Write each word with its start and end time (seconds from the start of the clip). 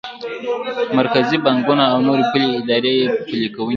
مرکزي 0.99 1.37
بانکونه 1.45 1.83
او 1.93 1.99
نورې 2.07 2.23
پولي 2.31 2.49
ادارې 2.59 2.91
یې 2.99 3.05
پلي 3.27 3.47
کوونکی 3.55 3.59
دي. 3.65 3.69